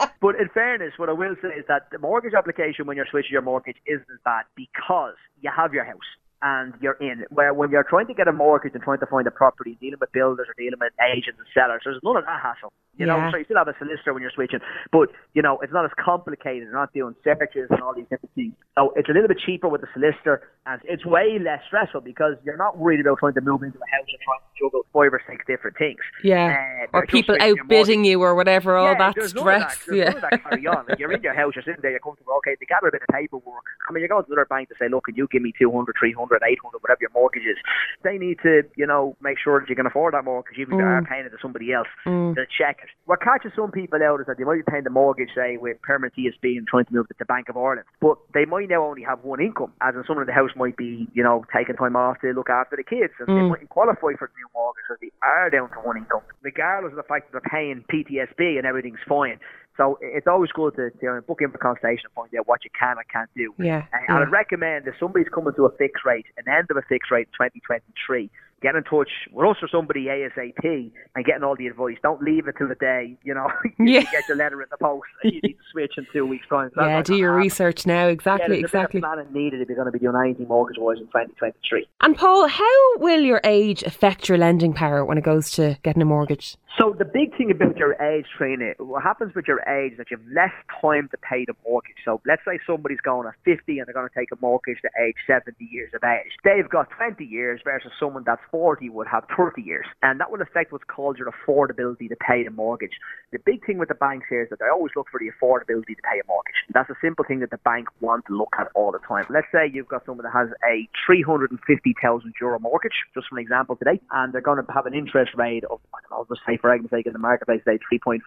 but 0.20 0.36
in 0.36 0.48
fairness, 0.52 0.92
what 0.98 1.08
I 1.08 1.12
will 1.12 1.36
say 1.40 1.48
is 1.48 1.64
that 1.68 1.81
the 1.90 1.98
mortgage 1.98 2.34
application 2.34 2.86
when 2.86 2.96
you're 2.96 3.06
switching 3.10 3.32
your 3.32 3.42
mortgage 3.42 3.76
isn't 3.86 4.06
as 4.12 4.20
bad 4.24 4.44
because 4.56 5.14
you 5.40 5.50
have 5.54 5.72
your 5.74 5.84
house 5.84 5.98
and 6.42 6.74
you're 6.80 6.98
in. 7.00 7.24
Where 7.30 7.54
when 7.54 7.70
you're 7.70 7.84
trying 7.84 8.08
to 8.08 8.14
get 8.14 8.28
a 8.28 8.32
mortgage 8.32 8.74
and 8.74 8.82
trying 8.82 8.98
to 8.98 9.06
find 9.06 9.26
a 9.26 9.30
property, 9.30 9.78
dealing 9.80 9.98
with 10.00 10.12
builders 10.12 10.48
or 10.48 10.54
dealing 10.58 10.78
with 10.80 10.92
agents 11.00 11.38
and 11.38 11.48
sellers, 11.54 11.82
there's 11.84 12.00
none 12.02 12.16
of 12.16 12.24
that 12.24 12.42
hassle. 12.42 12.72
You 12.98 13.06
yeah. 13.06 13.16
know, 13.16 13.30
so 13.30 13.38
you 13.38 13.44
still 13.44 13.56
have 13.56 13.68
a 13.68 13.78
solicitor 13.78 14.12
when 14.12 14.22
you're 14.22 14.32
switching, 14.34 14.60
but 14.92 15.08
you 15.32 15.40
know 15.40 15.58
it's 15.62 15.72
not 15.72 15.86
as 15.86 15.92
complicated. 15.96 16.64
You're 16.64 16.72
not 16.72 16.92
doing 16.92 17.14
searches 17.24 17.68
and 17.70 17.80
all 17.80 17.94
these 17.94 18.04
different 18.10 18.34
things. 18.34 18.52
So 18.76 18.92
it's 18.96 19.08
a 19.08 19.12
little 19.12 19.28
bit 19.28 19.38
cheaper 19.38 19.68
with 19.68 19.80
the 19.80 19.88
solicitor, 19.94 20.42
and 20.66 20.80
it's 20.84 21.06
way 21.06 21.38
less 21.40 21.60
stressful 21.68 22.02
because 22.02 22.34
you're 22.44 22.56
not 22.56 22.76
worried 22.76 23.00
about 23.00 23.18
trying 23.18 23.34
to 23.34 23.40
move 23.40 23.62
into 23.62 23.78
a 23.78 23.88
house 23.88 24.06
and 24.08 24.20
trying 24.20 24.40
to 24.40 24.52
juggle 24.60 24.84
five 24.92 25.12
or 25.12 25.22
six 25.28 25.44
different 25.46 25.78
things. 25.78 26.00
Yeah, 26.22 26.86
uh, 26.92 26.98
or 26.98 27.06
people 27.06 27.36
outbidding 27.40 28.04
you 28.04 28.20
or 28.22 28.34
whatever. 28.34 28.76
All 28.76 28.92
yeah, 28.92 29.12
that 29.12 29.28
stress. 29.28 29.78
That. 29.86 29.96
yeah, 29.96 30.12
that 30.12 30.42
carry 30.42 30.66
on. 30.66 30.84
Like 30.88 30.98
you're 30.98 31.12
in 31.12 31.22
your 31.22 31.34
house, 31.34 31.52
you're 31.54 31.64
sitting 31.64 31.80
there, 31.80 31.92
you're 31.92 32.00
comfortable. 32.00 32.34
Okay, 32.38 32.56
they 32.60 32.66
gather 32.66 32.88
a 32.88 32.92
bit 32.92 33.02
of 33.08 33.14
paperwork. 33.14 33.64
I 33.88 33.92
mean, 33.92 34.02
you 34.02 34.08
go 34.08 34.20
to 34.20 34.26
another 34.26 34.44
bank 34.44 34.68
to 34.68 34.74
say, 34.78 34.88
look, 34.88 35.04
can 35.04 35.14
you 35.14 35.28
give 35.30 35.42
me 35.42 35.52
200, 35.58 35.94
300, 35.98 36.31
800, 36.40 36.80
whatever 36.80 37.04
your 37.04 37.12
mortgage 37.12 37.44
is? 37.44 37.60
They 38.00 38.16
need 38.16 38.40
to, 38.42 38.64
you 38.76 38.88
know, 38.88 39.16
make 39.20 39.36
sure 39.36 39.60
that 39.60 39.68
you 39.68 39.76
can 39.76 39.84
afford 39.84 40.14
that 40.14 40.24
mortgage, 40.24 40.56
even 40.56 40.74
if 40.74 40.80
mm. 40.80 40.88
you 40.88 40.88
are 40.88 41.04
paying 41.04 41.28
it 41.28 41.36
to 41.36 41.40
somebody 41.42 41.72
else. 41.72 41.90
Mm. 42.08 42.32
To 42.32 42.48
check 42.48 42.80
it. 42.82 42.90
What 43.04 43.20
catches 43.20 43.52
some 43.54 43.70
people 43.70 44.00
out 44.00 44.20
is 44.20 44.26
that 44.26 44.38
they 44.38 44.44
might 44.44 44.64
be 44.64 44.70
paying 44.70 44.84
the 44.84 44.94
mortgage, 44.94 45.28
say, 45.34 45.58
with 45.58 45.76
permanent 45.82 46.14
TSB 46.16 46.56
and 46.56 46.66
trying 46.66 46.86
to 46.86 46.92
move 46.92 47.06
it 47.10 47.14
to 47.14 47.20
the 47.20 47.28
Bank 47.28 47.48
of 47.48 47.56
Ireland, 47.56 47.84
but 48.00 48.16
they 48.32 48.44
might 48.44 48.68
now 48.68 48.84
only 48.84 49.02
have 49.02 49.22
one 49.24 49.40
income, 49.40 49.72
as 49.82 49.94
in 49.94 50.04
someone 50.06 50.22
in 50.22 50.30
the 50.30 50.32
house 50.32 50.50
might 50.56 50.76
be, 50.76 51.08
you 51.12 51.22
know, 51.22 51.44
taking 51.54 51.76
time 51.76 51.96
off 51.96 52.20
to 52.20 52.32
look 52.32 52.48
after 52.48 52.76
the 52.76 52.84
kids, 52.84 53.12
and 53.18 53.28
mm. 53.28 53.36
they 53.36 53.48
mightn't 53.48 53.70
qualify 53.70 54.14
for 54.16 54.30
the 54.30 54.36
new 54.38 54.48
mortgage 54.54 54.82
because 54.88 55.00
they 55.00 55.12
are 55.26 55.50
down 55.50 55.68
to 55.70 55.80
one 55.84 55.96
income, 55.96 56.22
regardless 56.42 56.92
of 56.92 56.96
the 56.96 57.08
fact 57.08 57.32
that 57.32 57.40
they're 57.40 57.50
paying 57.50 57.84
PTSB 57.90 58.58
and 58.58 58.66
everything's 58.66 59.02
fine. 59.08 59.38
So 59.76 59.98
it's 60.02 60.26
always 60.26 60.52
good 60.52 60.76
to, 60.76 60.90
to 60.90 61.22
book 61.22 61.40
in 61.40 61.50
for 61.50 61.58
consultation 61.58 62.04
and 62.04 62.12
find 62.14 62.30
out 62.38 62.46
what 62.46 62.64
you 62.64 62.70
can 62.78 62.96
and 62.98 63.08
can't 63.08 63.30
do. 63.34 63.54
Yeah, 63.58 63.84
and 63.92 64.04
yeah. 64.08 64.18
I'd 64.18 64.30
recommend 64.30 64.86
if 64.86 64.94
somebody's 65.00 65.28
coming 65.28 65.54
to 65.54 65.64
a 65.64 65.72
fixed 65.76 66.04
rate, 66.04 66.26
an 66.36 66.52
end 66.52 66.68
of 66.70 66.76
a 66.76 66.82
fixed 66.82 67.10
rate 67.10 67.28
in 67.32 67.48
2023, 67.48 68.30
get 68.62 68.74
in 68.74 68.84
touch 68.84 69.10
with 69.32 69.46
us 69.46 69.56
or 69.62 69.68
somebody 69.68 70.06
ASAP 70.06 70.92
and 71.14 71.24
getting 71.24 71.42
all 71.42 71.56
the 71.56 71.66
advice. 71.66 71.96
Don't 72.02 72.22
leave 72.22 72.48
it 72.48 72.54
till 72.56 72.68
the 72.68 72.74
day, 72.76 73.16
you 73.22 73.34
know, 73.34 73.48
you 73.78 73.94
yeah. 73.94 74.02
get 74.10 74.26
your 74.28 74.36
letter 74.36 74.62
in 74.62 74.68
the 74.70 74.76
post 74.78 75.06
and 75.22 75.32
you 75.34 75.40
need 75.42 75.54
to 75.54 75.64
switch 75.70 75.92
in 75.96 76.06
two 76.12 76.26
weeks' 76.26 76.46
time. 76.48 76.70
So 76.74 76.84
yeah, 76.84 77.02
do 77.02 77.16
your 77.16 77.32
happen. 77.32 77.42
research 77.42 77.86
now. 77.86 78.06
Exactly, 78.06 78.56
yeah, 78.58 78.64
exactly. 78.64 79.00
planning 79.00 79.32
needed 79.32 79.60
if 79.60 79.68
you're 79.68 79.76
going 79.76 79.86
to 79.86 79.92
be 79.92 79.98
doing 79.98 80.16
anything 80.16 80.48
mortgage-wise 80.48 80.98
in 80.98 81.06
2023. 81.06 81.86
And 82.00 82.16
Paul, 82.16 82.48
how 82.48 82.96
will 82.96 83.20
your 83.20 83.40
age 83.44 83.82
affect 83.82 84.28
your 84.28 84.38
lending 84.38 84.72
power 84.72 85.04
when 85.04 85.18
it 85.18 85.24
goes 85.24 85.50
to 85.52 85.78
getting 85.82 86.02
a 86.02 86.06
mortgage? 86.06 86.56
So 86.78 86.96
the 86.98 87.04
big 87.04 87.36
thing 87.36 87.50
about 87.50 87.76
your 87.76 88.00
age 88.02 88.24
Trina, 88.36 88.72
what 88.78 89.02
happens 89.02 89.34
with 89.34 89.46
your 89.46 89.60
age 89.68 89.92
is 89.92 89.98
that 89.98 90.10
you 90.10 90.16
have 90.16 90.26
less 90.32 90.52
time 90.80 91.08
to 91.10 91.18
pay 91.18 91.44
the 91.44 91.54
mortgage. 91.66 91.96
So 92.04 92.20
let's 92.26 92.42
say 92.46 92.58
somebody's 92.66 93.00
going 93.00 93.28
at 93.28 93.34
50 93.44 93.78
and 93.78 93.86
they're 93.86 93.94
going 93.94 94.08
to 94.08 94.14
take 94.14 94.32
a 94.32 94.40
mortgage 94.40 94.78
to 94.82 94.90
age 95.04 95.16
70 95.26 95.52
years 95.62 95.92
of 95.94 96.02
age. 96.02 96.32
They've 96.44 96.68
got 96.68 96.88
20 96.96 97.24
years 97.24 97.60
versus 97.62 97.92
someone 98.00 98.24
that's 98.24 98.40
40 98.52 98.90
would 98.90 99.08
have 99.08 99.24
30 99.36 99.62
years. 99.62 99.86
And 100.02 100.20
that 100.20 100.30
will 100.30 100.42
affect 100.42 100.70
what's 100.70 100.84
called 100.84 101.18
your 101.18 101.32
affordability 101.32 102.08
to 102.08 102.16
pay 102.16 102.44
the 102.44 102.50
mortgage. 102.50 102.92
The 103.32 103.38
big 103.44 103.64
thing 103.66 103.78
with 103.78 103.88
the 103.88 103.96
banks 103.96 104.26
here 104.28 104.42
is 104.42 104.50
that 104.50 104.60
they 104.60 104.68
always 104.70 104.92
look 104.94 105.08
for 105.10 105.18
the 105.18 105.32
affordability 105.32 105.96
to 105.96 106.02
pay 106.04 106.20
a 106.22 106.26
mortgage. 106.28 106.54
That's 106.72 106.90
a 106.90 106.96
simple 107.02 107.24
thing 107.26 107.40
that 107.40 107.50
the 107.50 107.58
bank 107.64 107.88
want 108.00 108.26
to 108.26 108.36
look 108.36 108.52
at 108.60 108.68
all 108.74 108.92
the 108.92 109.00
time. 109.08 109.24
Let's 109.30 109.48
say 109.50 109.70
you've 109.72 109.88
got 109.88 110.04
someone 110.04 110.24
that 110.24 110.36
has 110.36 110.48
a 110.68 110.86
350,000 111.06 112.34
euro 112.40 112.60
mortgage, 112.60 112.92
just 113.14 113.28
for 113.28 113.38
an 113.38 113.42
example 113.42 113.76
today, 113.76 114.00
and 114.12 114.32
they're 114.32 114.40
going 114.44 114.62
to 114.62 114.72
have 114.72 114.86
an 114.86 114.94
interest 114.94 115.32
rate 115.34 115.64
of, 115.64 115.80
I'll 116.12 116.26
just 116.26 116.42
say 116.46 116.58
for 116.60 116.70
argument's 116.70 116.92
sake 116.92 117.06
in 117.06 117.14
the 117.14 117.18
marketplace, 117.18 117.62
say 117.64 117.78
3.5%. 117.90 118.20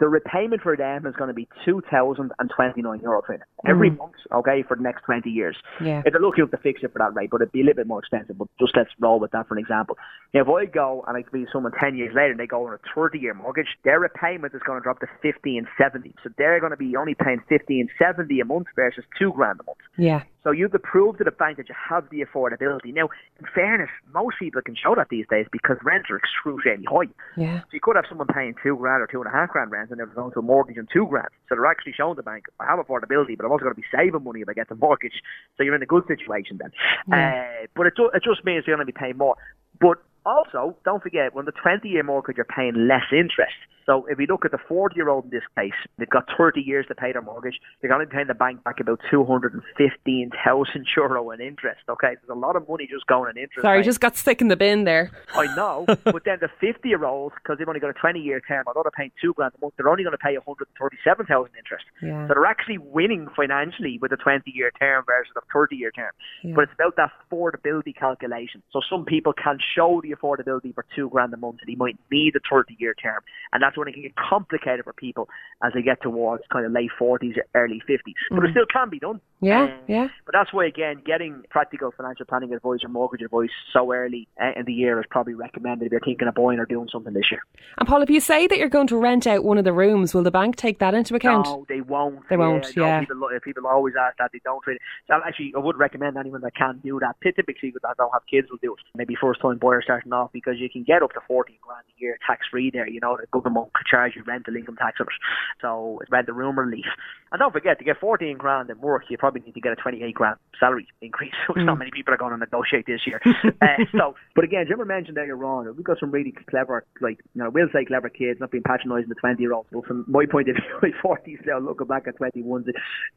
The 0.00 0.08
repayment 0.08 0.62
for 0.62 0.76
them 0.76 1.06
is 1.06 1.14
going 1.16 1.28
to 1.28 1.34
be 1.34 1.46
2,029 1.64 3.00
euro 3.00 3.22
every 3.66 3.90
mm. 3.90 3.98
month, 3.98 4.14
okay, 4.32 4.64
for 4.66 4.76
the 4.76 4.82
next 4.82 5.02
20 5.04 5.28
years. 5.28 5.56
Yeah. 5.82 6.02
If 6.04 6.12
they're 6.12 6.20
looking 6.20 6.48
to 6.48 6.56
fix 6.56 6.80
it 6.82 6.92
for 6.92 6.98
that 6.98 7.14
rate, 7.14 7.30
but 7.30 7.42
it'd 7.42 7.52
be 7.52 7.60
a 7.60 7.64
little 7.64 7.76
bit 7.76 7.86
more 7.86 7.98
expensive, 8.00 8.38
but 8.38 8.48
just 8.58 8.76
let's 8.76 8.90
roll 8.98 9.20
with 9.20 9.30
that 9.32 9.41
for 9.44 9.54
an 9.54 9.60
example. 9.60 9.96
Now, 10.34 10.42
if 10.42 10.48
I 10.48 10.64
go 10.66 11.04
and 11.06 11.16
I 11.16 11.24
be 11.30 11.46
someone 11.52 11.72
10 11.78 11.96
years 11.96 12.14
later 12.14 12.30
and 12.30 12.40
they 12.40 12.46
go 12.46 12.66
on 12.66 12.74
a 12.74 12.78
30 12.94 13.18
year 13.18 13.34
mortgage, 13.34 13.66
their 13.84 14.00
repayment 14.00 14.54
is 14.54 14.62
going 14.66 14.78
to 14.78 14.82
drop 14.82 15.00
to 15.00 15.06
50 15.20 15.58
and 15.58 15.66
70. 15.76 16.14
So 16.22 16.30
they're 16.38 16.60
going 16.60 16.70
to 16.70 16.76
be 16.76 16.96
only 16.96 17.14
paying 17.14 17.40
50 17.48 17.80
and 17.80 17.90
70 17.98 18.40
a 18.40 18.44
month 18.44 18.68
versus 18.74 19.04
two 19.18 19.32
grand 19.32 19.60
a 19.60 19.64
month. 19.64 19.78
Yeah. 19.98 20.22
So 20.44 20.50
you 20.50 20.64
have 20.64 20.72
to 20.72 20.78
prove 20.78 21.18
to 21.18 21.24
the 21.24 21.30
bank 21.30 21.56
that 21.58 21.68
you 21.68 21.74
have 21.88 22.08
the 22.10 22.24
affordability. 22.24 22.92
Now, 22.92 23.08
in 23.38 23.46
fairness, 23.54 23.90
most 24.12 24.36
people 24.38 24.60
can 24.62 24.74
show 24.74 24.94
that 24.94 25.08
these 25.08 25.26
days 25.30 25.46
because 25.52 25.76
rents 25.84 26.08
are 26.10 26.16
excruciatingly 26.16 26.86
high. 26.90 27.12
Yeah. 27.36 27.60
So 27.60 27.68
you 27.72 27.80
could 27.80 27.96
have 27.96 28.06
someone 28.08 28.26
paying 28.26 28.54
two 28.62 28.76
grand 28.76 29.02
or 29.02 29.06
two 29.06 29.22
and 29.22 29.28
a 29.28 29.30
half 29.30 29.50
grand 29.50 29.70
rent 29.70 29.90
and 29.90 29.98
they're 29.98 30.06
going 30.06 30.32
to 30.32 30.40
a 30.40 30.42
mortgage 30.42 30.78
on 30.78 30.88
two 30.92 31.06
grand. 31.06 31.28
So 31.48 31.54
they're 31.54 31.66
actually 31.66 31.92
showing 31.92 32.16
the 32.16 32.22
bank, 32.22 32.46
I 32.58 32.66
have 32.66 32.78
affordability, 32.78 33.36
but 33.36 33.46
I'm 33.46 33.52
also 33.52 33.64
going 33.64 33.74
to 33.74 33.80
be 33.80 33.86
saving 33.94 34.24
money 34.24 34.40
if 34.40 34.48
I 34.48 34.54
get 34.54 34.68
the 34.68 34.74
mortgage. 34.74 35.22
So 35.56 35.62
you're 35.62 35.76
in 35.76 35.82
a 35.82 35.86
good 35.86 36.04
situation 36.08 36.58
then. 36.58 36.72
Yeah. 37.08 37.62
Uh, 37.62 37.66
but 37.76 37.86
it, 37.86 37.94
it 37.98 38.22
just 38.24 38.44
means 38.44 38.64
you're 38.66 38.76
going 38.76 38.86
to 38.86 38.92
be 38.92 38.98
paying 38.98 39.18
more. 39.18 39.36
But 39.80 39.98
also, 40.24 40.76
don't 40.84 41.02
forget, 41.02 41.34
when 41.34 41.44
the 41.44 41.52
20 41.52 41.88
year 41.88 42.02
mortgage, 42.02 42.36
you're 42.36 42.46
paying 42.46 42.86
less 42.88 43.06
interest. 43.12 43.56
So 43.86 44.06
if 44.08 44.18
we 44.18 44.26
look 44.26 44.44
at 44.44 44.50
the 44.50 44.58
40 44.68 44.94
year 44.96 45.08
old 45.08 45.24
in 45.24 45.30
this 45.30 45.42
case, 45.56 45.72
they've 45.98 46.08
got 46.08 46.26
30 46.36 46.60
years 46.60 46.86
to 46.88 46.94
pay 46.94 47.12
their 47.12 47.22
mortgage. 47.22 47.58
They're 47.80 47.90
going 47.90 48.00
to 48.00 48.06
be 48.06 48.14
paying 48.14 48.28
the 48.28 48.34
bank 48.34 48.62
back 48.64 48.80
about 48.80 49.00
215,000 49.10 50.86
euro 50.96 51.30
in 51.30 51.40
interest. 51.40 51.80
Okay, 51.88 52.14
there's 52.14 52.30
a 52.30 52.38
lot 52.38 52.56
of 52.56 52.68
money 52.68 52.88
just 52.90 53.06
going 53.06 53.30
in 53.30 53.42
interest. 53.42 53.62
Sorry, 53.62 53.78
right? 53.78 53.84
just 53.84 54.00
got 54.00 54.16
stuck 54.16 54.40
in 54.40 54.48
the 54.48 54.56
bin 54.56 54.84
there. 54.84 55.10
I 55.34 55.54
know, 55.56 55.84
but 56.04 56.24
then 56.24 56.38
the 56.40 56.48
50 56.60 56.88
year 56.88 57.04
olds, 57.04 57.34
because 57.42 57.58
they've 57.58 57.68
only 57.68 57.80
got 57.80 57.90
a 57.90 57.94
20 57.94 58.20
year 58.20 58.40
term, 58.40 58.64
although 58.66 58.82
they're 58.82 58.90
paying 58.96 59.12
two 59.20 59.32
grand 59.34 59.52
a 59.56 59.60
month, 59.60 59.74
they're 59.76 59.88
only 59.88 60.04
going 60.04 60.16
to 60.16 60.18
pay 60.18 60.34
137,000 60.34 61.50
interest. 61.58 61.84
Yeah. 62.02 62.28
So 62.28 62.34
they're 62.34 62.46
actually 62.46 62.78
winning 62.78 63.28
financially 63.34 63.98
with 64.00 64.12
a 64.12 64.16
20 64.16 64.50
year 64.50 64.70
term 64.78 65.04
versus 65.06 65.32
a 65.36 65.40
30 65.52 65.76
year 65.76 65.90
term. 65.90 66.12
Yeah. 66.44 66.54
But 66.54 66.64
it's 66.64 66.74
about 66.74 66.96
that 66.96 67.10
affordability 67.26 67.96
calculation. 67.96 68.62
So 68.72 68.80
some 68.88 69.04
people 69.04 69.32
can 69.32 69.58
show 69.74 70.00
the 70.02 70.11
the 70.12 70.16
affordability 70.16 70.74
for 70.74 70.84
two 70.94 71.08
grand 71.10 71.32
a 71.34 71.36
month 71.36 71.58
and 71.60 71.68
he 71.68 71.76
might 71.76 71.96
need 72.10 72.34
a 72.36 72.40
30 72.50 72.76
year 72.78 72.94
term. 72.94 73.22
And 73.52 73.62
that's 73.62 73.76
when 73.76 73.88
it 73.88 73.92
can 73.92 74.02
get 74.02 74.14
complicated 74.16 74.84
for 74.84 74.92
people 74.92 75.28
as 75.62 75.72
they 75.74 75.82
get 75.82 76.02
towards 76.02 76.44
kind 76.52 76.66
of 76.66 76.72
late 76.72 76.90
40s, 77.00 77.36
or 77.36 77.44
early 77.54 77.82
50s. 77.88 78.14
But 78.30 78.40
mm. 78.40 78.48
it 78.48 78.50
still 78.52 78.66
can 78.72 78.90
be 78.90 78.98
done. 78.98 79.20
Yeah, 79.42 79.64
um, 79.64 79.72
yeah. 79.88 80.08
But 80.24 80.34
that's 80.34 80.52
why, 80.52 80.66
again, 80.66 81.02
getting 81.04 81.42
practical 81.50 81.90
financial 81.90 82.24
planning 82.26 82.54
advice 82.54 82.78
or 82.84 82.88
mortgage 82.88 83.22
advice 83.22 83.50
so 83.72 83.92
early 83.92 84.28
uh, 84.40 84.52
in 84.54 84.66
the 84.66 84.72
year 84.72 85.00
is 85.00 85.06
probably 85.10 85.34
recommended 85.34 85.86
if 85.86 85.90
you're 85.90 86.00
thinking 86.00 86.28
of 86.28 86.34
buying 86.34 86.60
or 86.60 86.64
doing 86.64 86.88
something 86.92 87.12
this 87.12 87.28
year. 87.28 87.42
And 87.76 87.88
Paul, 87.88 88.02
if 88.02 88.08
you 88.10 88.20
say 88.20 88.46
that 88.46 88.56
you're 88.56 88.68
going 88.68 88.86
to 88.86 88.96
rent 88.96 89.26
out 89.26 89.42
one 89.42 89.58
of 89.58 89.64
the 89.64 89.72
rooms, 89.72 90.14
will 90.14 90.22
the 90.22 90.30
bank 90.30 90.54
take 90.54 90.78
that 90.78 90.94
into 90.94 91.16
account? 91.16 91.46
No, 91.46 91.66
they 91.68 91.80
won't. 91.80 92.20
They 92.28 92.36
won't, 92.36 92.64
yeah. 92.76 93.00
No, 93.00 93.00
people, 93.00 93.28
people 93.42 93.66
always 93.66 93.94
ask 94.00 94.16
that. 94.18 94.30
They 94.32 94.40
don't 94.44 94.64
really. 94.64 94.78
So 95.08 95.14
actually, 95.26 95.52
I 95.56 95.58
would 95.58 95.76
recommend 95.76 96.16
anyone 96.16 96.42
that 96.42 96.54
can 96.54 96.78
do 96.78 97.00
that. 97.00 97.16
Typically, 97.20 97.72
that 97.82 97.96
don't 97.98 98.12
have 98.12 98.22
kids 98.30 98.46
will 98.48 98.58
do 98.62 98.74
it. 98.74 98.80
Maybe 98.94 99.16
first 99.20 99.40
time 99.40 99.58
buyer 99.58 99.82
starting 99.82 100.12
off 100.12 100.30
because 100.32 100.54
you 100.58 100.70
can 100.70 100.84
get 100.84 101.02
up 101.02 101.12
to 101.14 101.20
14 101.26 101.56
grand 101.60 101.84
a 101.84 102.00
year 102.00 102.16
tax 102.24 102.46
free 102.48 102.70
there. 102.70 102.88
You 102.88 103.00
know, 103.00 103.18
the 103.20 103.26
government 103.32 103.72
could 103.74 103.86
charge 103.86 104.12
you 104.14 104.22
rental 104.22 104.54
income 104.54 104.76
tax 104.76 104.98
on 105.00 105.06
it. 105.06 105.12
So 105.60 105.98
it's 106.00 106.12
rent 106.12 106.26
the 106.26 106.32
room 106.32 106.56
relief. 106.56 106.86
And 107.32 107.38
don't 107.38 107.52
forget, 107.52 107.78
to 107.78 107.84
get 107.84 107.98
14 107.98 108.36
grand 108.36 108.70
in 108.70 108.78
work, 108.78 109.04
you 109.08 109.16
probably 109.16 109.31
need 109.40 109.54
to 109.54 109.60
get 109.60 109.72
a 109.72 109.76
28 109.76 110.14
grand 110.14 110.36
salary 110.58 110.86
increase, 111.00 111.32
which 111.48 111.62
mm. 111.62 111.66
not 111.66 111.78
many 111.78 111.90
people 111.90 112.14
are 112.14 112.16
going 112.16 112.32
to 112.32 112.38
negotiate 112.38 112.86
this 112.86 113.00
year. 113.06 113.20
uh, 113.62 113.66
so, 113.96 114.14
but 114.34 114.44
again, 114.44 114.66
Jimmer 114.66 114.86
mentioned 114.86 115.18
earlier 115.18 115.42
on, 115.44 115.74
we've 115.76 115.84
got 115.84 115.98
some 115.98 116.10
really 116.10 116.34
clever, 116.48 116.84
like, 117.00 117.18
you 117.34 117.42
know, 117.42 117.50
we'll 117.50 117.68
say 117.72 117.84
clever 117.84 118.08
kids, 118.08 118.40
not 118.40 118.50
being 118.50 118.64
patronising 118.64 119.08
the 119.08 119.14
20 119.14 119.40
year 119.40 119.52
olds. 119.52 119.68
But 119.72 119.86
from 119.86 120.04
my 120.08 120.26
point 120.30 120.48
of 120.48 120.56
view, 120.56 120.78
my 120.82 120.90
40s 121.02 121.46
now, 121.46 121.58
looking 121.58 121.86
back 121.86 122.06
at 122.06 122.18
21s, 122.18 122.68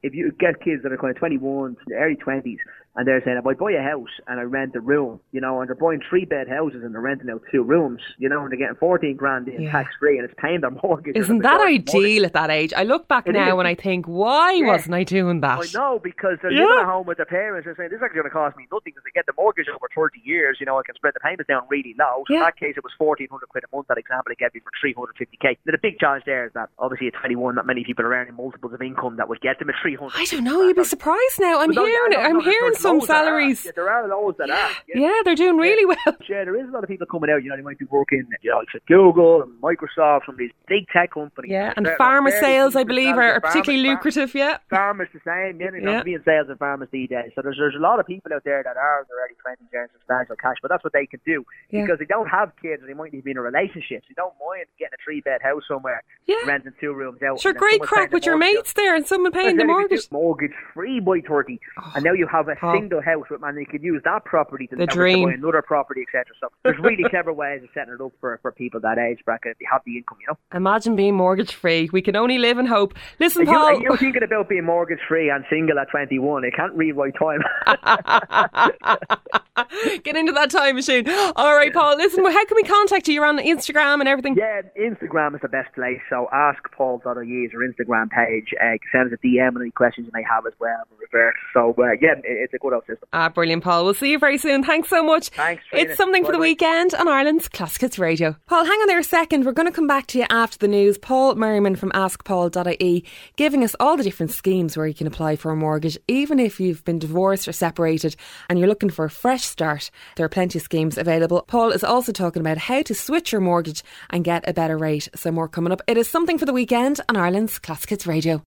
if 0.03 0.13
you 0.13 0.31
get 0.31 0.62
kids 0.62 0.84
that 0.84 0.91
are 0.91 0.98
kind 0.98 1.15
of 1.15 1.22
21s, 1.22 1.75
early 1.93 2.15
20s, 2.15 2.57
and 2.95 3.07
they're 3.07 3.21
saying, 3.25 3.37
if 3.37 3.45
I 3.45 3.53
buy 3.53 3.73
a 3.73 3.83
house 3.83 4.09
and 4.27 4.39
I 4.39 4.43
rent 4.43 4.73
a 4.75 4.79
room, 4.79 5.19
you 5.33 5.41
know, 5.41 5.59
and 5.59 5.67
they're 5.67 5.75
buying 5.75 6.01
three 6.09 6.23
bed 6.23 6.47
houses 6.47 6.81
and 6.83 6.93
they're 6.93 7.01
renting 7.01 7.29
out 7.29 7.41
two 7.51 7.61
rooms, 7.61 7.99
you 8.17 8.29
know, 8.29 8.41
and 8.41 8.51
they're 8.51 8.59
getting 8.59 8.77
14 8.77 9.15
grand 9.17 9.49
in 9.49 9.63
yeah. 9.63 9.71
tax 9.71 9.93
free 9.99 10.17
and 10.17 10.23
it's 10.23 10.39
paying 10.39 10.61
their 10.61 10.71
mortgage. 10.83 11.15
Isn't 11.15 11.39
that 11.39 11.59
ideal 11.59 12.25
at 12.25 12.33
that 12.33 12.49
age? 12.49 12.71
I 12.75 12.83
look 12.83 13.09
back 13.09 13.27
it 13.27 13.33
now 13.33 13.57
is. 13.57 13.59
and 13.59 13.67
I 13.67 13.75
think, 13.75 14.05
why 14.05 14.53
yeah. 14.53 14.67
wasn't 14.67 14.95
I 14.95 15.03
doing 15.03 15.41
that? 15.41 15.59
I 15.59 15.67
know, 15.73 15.99
because 16.01 16.37
they're 16.41 16.53
yeah. 16.53 16.63
living 16.63 16.79
at 16.79 16.85
home 16.85 17.05
with 17.05 17.17
their 17.17 17.25
parents 17.25 17.67
and 17.67 17.75
saying, 17.75 17.89
this 17.89 17.97
is 17.97 18.03
actually 18.03 18.23
going 18.23 18.31
to 18.31 18.33
cost 18.33 18.55
me 18.55 18.63
nothing 18.71 18.95
because 18.95 19.03
they 19.03 19.11
get 19.11 19.25
the 19.25 19.33
mortgage 19.37 19.67
over 19.67 19.89
30 19.93 20.21
years, 20.23 20.57
you 20.61 20.65
know, 20.65 20.79
I 20.79 20.83
can 20.85 20.95
spread 20.95 21.15
the 21.15 21.19
payments 21.19 21.49
down 21.49 21.63
really 21.69 21.95
low. 21.99 22.23
So 22.27 22.35
in 22.35 22.39
that 22.39 22.55
case, 22.55 22.75
it 22.77 22.83
was 22.83 22.93
1400 22.97 23.27
quid 23.49 23.65
a 23.67 23.75
month, 23.75 23.87
that 23.89 23.97
example 23.97 24.31
they 24.31 24.39
gave 24.39 24.53
me 24.55 24.61
for 24.63 24.71
350k. 24.79 25.57
Now, 25.67 25.75
the 25.75 25.83
big 25.83 25.99
challenge 25.99 26.23
there 26.25 26.45
is 26.47 26.53
that 26.55 26.69
obviously 26.79 27.07
at 27.07 27.19
21, 27.19 27.55
not 27.55 27.67
many 27.67 27.83
people 27.83 28.05
are 28.05 28.13
earning 28.15 28.35
multiples 28.35 28.71
of 28.71 28.81
income 28.81 29.17
that 29.17 29.27
would 29.27 29.41
get 29.41 29.59
them 29.59 29.69
at 29.69 29.75
300. 29.81 30.15
I 30.15 30.23
don't 30.31 30.45
know, 30.45 30.63
you'd 30.63 30.77
be 30.77 30.83
surprised 30.85 31.39
now. 31.39 31.59
I'm 31.59 31.71
hearing, 31.71 32.15
I'm 32.15 32.39
hearing 32.39 32.73
some 32.86 33.01
salaries 33.01 33.65
yeah, 33.65 33.72
there 33.75 33.89
are 33.89 34.08
loads 34.08 34.38
that 34.38 34.50
are. 34.50 34.70
Yeah, 34.88 35.01
yeah 35.01 35.22
they're 35.24 35.36
doing 35.36 35.58
really 35.58 35.86
well. 35.86 36.15
Yeah, 36.30 36.44
there 36.44 36.60
is 36.60 36.68
a 36.68 36.72
lot 36.72 36.84
of 36.84 36.89
people 36.89 37.08
coming 37.08 37.30
out. 37.30 37.44
You 37.44 37.50
know, 37.50 37.58
they 37.58 37.62
might 37.62 37.80
be 37.80 37.86
working, 37.86 38.25
you 38.42 38.51
know, 38.51 38.58
like 38.58 38.68
Google 38.88 39.44
and 39.44 39.51
Microsoft, 39.62 40.25
some 40.25 40.36
of 40.36 40.39
these 40.39 40.51
big 40.68 40.88
tech 40.89 41.12
companies. 41.12 41.51
Yeah, 41.51 41.74
and 41.75 41.86
pharma 41.86 42.32
sales, 42.39 42.75
I 42.75 42.84
believe, 42.84 43.15
are, 43.18 43.39
particularly 43.39 43.88
lucrative. 43.88 44.34
Yeah, 44.34 44.58
farmers 44.70 45.10
the 45.13 45.20
same. 45.25 45.60
Yeah, 45.60 45.72
you 45.74 45.82
know, 45.82 45.92
yeah. 45.92 46.04
being 46.04 46.24
sales 46.25 46.48
and 46.50 46.58
farmers 46.58 46.89
these 46.92 47.10
days. 47.10 47.32
So 47.36 47.42
there's 47.42 47.58
there's 47.58 47.75
a 47.75 47.80
lot 47.80 48.00
of 48.00 48.06
people 48.06 48.32
out 48.34 48.44
there 48.44 48.63
that 48.63 48.77
are 48.77 49.01
in 49.01 49.06
their 49.10 49.25
early 49.25 49.36
twenties 49.42 49.68
earning 49.74 49.89
substantial 49.94 50.36
cash, 50.36 50.58
but 50.62 50.70
that's 50.70 50.84
what 50.84 50.94
they 50.94 51.06
can 51.06 51.20
do 51.25 51.46
yeah. 51.70 51.82
because 51.82 52.00
they 52.00 52.06
don't 52.06 52.27
have 52.27 52.51
kids 52.62 52.82
and 52.82 52.89
they 52.89 52.94
might 52.94 53.12
need 53.13 53.20
to 53.20 53.24
be 53.24 53.32
in 53.32 53.38
a 53.38 53.42
relationship. 53.42 54.04
So 54.04 54.08
they 54.10 54.15
don't 54.15 54.34
mind 54.39 54.65
getting 54.80 54.94
a 54.94 55.01
three 55.04 55.22
bed 55.22 55.42
house 55.42 55.63
somewhere, 55.68 56.04
yeah. 56.25 56.38
renting 56.46 56.74
two 56.80 56.94
rooms 56.94 57.22
out. 57.24 57.39
Sure, 57.39 57.54
great 57.54 57.82
crack 57.82 58.12
with 58.12 58.25
your 58.25 58.38
mates 58.38 58.74
there 58.74 58.96
and 58.96 59.06
someone 59.06 59.32
paying 59.32 59.58
the 59.58 59.65
mortgage. 59.65 60.12
Mortgage 60.12 60.51
free 60.74 61.00
by 61.00 61.22
thirty, 61.22 61.60
oh, 61.80 61.92
and 61.96 62.04
now 62.04 62.13
you 62.13 62.27
have 62.27 62.48
a 62.48 62.56
oh. 62.62 62.74
Single 62.79 63.01
house 63.01 63.25
with 63.29 63.41
man. 63.41 63.58
You 63.58 63.65
could 63.65 63.84
use 63.84 64.01
that 64.05 64.25
property 64.25 64.67
to, 64.67 64.75
the 64.75 64.86
dream. 64.86 65.27
buy 65.27 65.34
another 65.34 65.62
property, 65.62 66.01
etc. 66.01 66.25
So 66.39 66.48
there's 66.63 66.79
really 66.79 67.03
clever 67.10 67.34
ways 67.34 67.63
of 67.63 67.70
setting 67.74 67.94
it 67.94 68.01
up 68.01 68.13
for, 68.20 68.39
for 68.41 68.51
people 68.51 68.79
that 68.82 68.98
age 68.98 69.20
bracket. 69.25 69.58
They 69.60 69.65
have 69.72 69.82
the 69.86 69.98
income, 69.98 70.17
you 70.22 70.27
know. 70.27 70.38
Imagine 70.53 70.96
being 70.96 71.15
mortgage 71.15 71.53
free. 71.53 71.89
We 71.91 72.01
can 72.01 72.15
only 72.15 72.38
live 72.38 72.58
in 72.58 72.65
hope. 72.65 72.94
Listen, 73.20 73.48
are 73.48 73.53
Paul. 73.53 73.82
You, 73.82 73.89
are 73.89 73.94
you 73.94 73.98
thinking 73.98 74.24
about 74.24 74.50
being 74.50 74.65
mortgage 74.65 75.00
free 75.08 75.29
and 75.29 75.44
single 75.50 75.79
at 75.79 75.89
21? 75.89 76.46
It 76.46 76.53
can't 76.55 76.74
read 76.74 76.94
right 76.94 77.13
time. 77.17 77.41
Get 80.03 80.15
into 80.15 80.32
that 80.34 80.50
time 80.50 80.75
machine. 80.75 81.08
All 81.36 81.55
right, 81.55 81.74
Paul. 81.74 81.98
Listen, 81.98 82.25
how 82.25 82.46
can 82.46 82.55
we 82.55 82.63
contact 82.63 83.08
you? 83.08 83.15
You're 83.15 83.25
on 83.25 83.39
Instagram 83.39 84.00
and 84.00 84.08
everything. 84.08 84.36
Yeah, 84.36 84.62
Instagram 84.77 85.36
is 85.36 85.41
the 85.41 85.48
best 85.48 85.74
place. 85.74 86.00
So 86.10 86.27
ask 86.34 86.60
Paul.ie 86.72 87.01
is 87.01 87.51
our 87.53 87.62
Instagram 87.62 88.10
page. 88.10 88.53
Uh, 88.62 88.77
send 88.91 89.12
us 89.12 89.20
a 89.22 89.25
DM 89.25 89.48
and 89.48 89.62
any 89.62 89.72
questions 89.72 90.08
you 90.08 90.12
may 90.13 90.25
have 90.29 90.46
as 90.46 90.53
well. 90.60 90.84
Revert. 91.00 91.36
So 91.53 91.74
uh, 91.77 91.91
yeah, 92.01 92.15
it's 92.24 92.53
a 92.53 92.58
good 92.69 92.75
old 92.75 92.86
system. 92.86 93.07
Ah, 93.13 93.29
brilliant, 93.29 93.63
Paul. 93.63 93.86
We'll 93.86 93.93
see 93.93 94.12
you 94.12 94.19
very 94.19 94.38
soon. 94.38 94.63
Thanks 94.63 94.89
so 94.89 95.03
much. 95.03 95.29
Thanks. 95.29 95.63
Trina. 95.69 95.89
It's 95.89 95.98
something 95.98 96.25
for 96.25 96.31
the 96.31 96.39
weekend 96.39 96.93
on 96.95 97.07
Ireland's 97.07 97.48
Classic 97.48 97.81
Hits 97.81 98.00
Radio. 98.00 98.36
Paul, 98.48 98.65
hang 98.65 98.79
on 98.79 98.88
there 98.88 99.00
a 99.00 99.03
second. 99.03 99.45
We're 99.45 99.51
going 99.51 99.67
to 99.67 99.74
come 99.74 99.88
back 99.88 100.07
to 100.07 100.19
you 100.19 100.25
after 100.29 100.57
the 100.57 100.67
news. 100.67 100.98
Paul 100.98 101.36
Merriman 101.36 101.75
from 101.75 101.91
AskPaul.ie 101.91 103.05
giving 103.36 103.63
us 103.63 103.75
all 103.79 103.98
the 103.98 104.03
different 104.03 104.31
schemes 104.31 104.75
where 104.75 104.88
you 104.88 104.93
can 104.93 105.07
apply 105.07 105.36
for 105.36 105.51
a 105.51 105.55
mortgage, 105.55 105.98
even 106.07 106.39
if 106.39 106.60
you've 106.60 106.84
been 106.84 107.00
divorced 107.00 107.48
or 107.48 107.53
separated 107.53 108.15
and 108.50 108.60
you're 108.60 108.67
looking 108.67 108.89
for 108.89 109.05
a 109.05 109.10
fresh 109.10 109.43
start. 109.43 109.91
There 110.15 110.25
are 110.25 110.29
plenty 110.29 110.60
of 110.60 110.63
schemes 110.63 110.98
available. 110.98 111.43
Paul 111.48 111.72
is 111.72 111.84
also 111.84 112.12
talking 112.12 112.41
about 112.41 112.57
how 112.57 112.81
to 112.81 112.95
switch 112.95 113.31
your 113.31 113.41
mortgage 113.41 113.84
and 114.10 114.24
get 114.24 114.48
a 114.48 114.53
better 114.53 114.77
rate. 114.77 115.10
So 115.15 115.31
more 115.31 115.48
coming 115.48 115.72
up. 115.72 115.81
It 115.88 115.98
is 115.98 116.10
something 116.10 116.38
for 116.38 116.45
the 116.45 116.53
weekend 116.53 117.00
on 117.10 117.15
Ireland's 117.15 117.60
Classic 117.60 117.89
Hits 117.89 118.07
Radio. 118.07 118.43